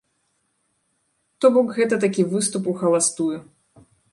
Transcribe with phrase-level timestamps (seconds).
[1.45, 3.33] То бок, гэта такі выступ ухаластую.